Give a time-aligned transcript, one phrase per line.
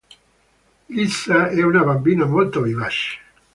[0.87, 3.19] Lisa è una bambina molto vivace.